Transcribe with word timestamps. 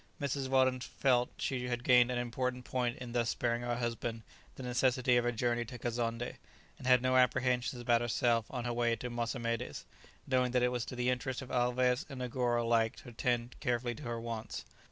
Mrs. 0.19 0.47
Weldon 0.47 0.79
felt 0.79 1.29
she 1.37 1.67
had 1.67 1.83
gained 1.83 2.09
an 2.09 2.17
important 2.17 2.65
point 2.65 2.97
in 2.97 3.11
thus 3.11 3.29
sparing 3.29 3.61
her 3.61 3.75
husband 3.75 4.23
the 4.55 4.63
necessity 4.63 5.15
of 5.15 5.27
a 5.27 5.31
journey 5.31 5.63
to 5.65 5.77
Kazonndé, 5.77 6.37
and 6.79 6.87
had 6.87 7.03
no 7.03 7.17
apprehensions 7.17 7.79
about 7.79 8.01
herself 8.01 8.47
on 8.49 8.65
her 8.65 8.73
way 8.73 8.95
to 8.95 9.11
Mossamedes, 9.11 9.85
knowing 10.25 10.53
that 10.53 10.63
it 10.63 10.71
was 10.71 10.85
to 10.85 10.95
the 10.95 11.11
interest 11.11 11.43
of 11.43 11.51
Alvez 11.51 12.07
and 12.09 12.19
Negoro 12.19 12.63
alike 12.63 12.95
to 12.95 13.09
attend 13.09 13.55
carefully 13.59 13.93
to 13.93 14.01
her 14.05 14.19
wants. 14.19 14.65